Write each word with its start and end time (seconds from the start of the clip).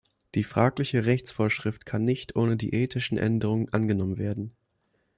Die 0.33 0.43
fragliche 0.43 1.05
Rechtsvorschrift 1.05 1.85
kann 1.85 2.03
nicht 2.03 2.35
ohne 2.35 2.57
die 2.57 2.73
ethischen 2.73 3.19
Änderungen 3.19 3.69
angenommen 3.71 4.17
werden. 4.17 4.55